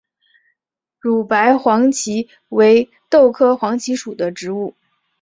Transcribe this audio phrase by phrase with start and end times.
[0.97, 4.73] 乳白黄耆为豆科黄芪属的植物。